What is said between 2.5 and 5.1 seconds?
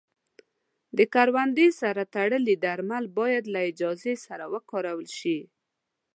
درمل باید له اجازې سره وکارول